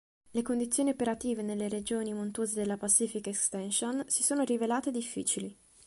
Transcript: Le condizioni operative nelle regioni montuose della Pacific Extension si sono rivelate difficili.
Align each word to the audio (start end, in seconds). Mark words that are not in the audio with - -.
Le 0.31 0.41
condizioni 0.41 0.89
operative 0.89 1.43
nelle 1.43 1.69
regioni 1.69 2.11
montuose 2.11 2.55
della 2.55 2.75
Pacific 2.75 3.27
Extension 3.27 4.03
si 4.07 4.23
sono 4.23 4.41
rivelate 4.41 4.89
difficili. 4.89 5.55